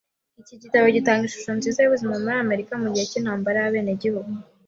[0.41, 4.31] Iki gitabo gitanga ishusho nziza yubuzima muri Amerika mugihe cyintambara yabenegihugu.